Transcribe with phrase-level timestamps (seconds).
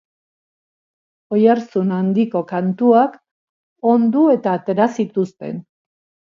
[1.35, 3.19] Oihartzun handiko kantuak
[3.93, 5.63] ondu eta atera zituzten.